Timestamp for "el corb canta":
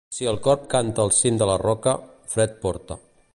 0.29-1.03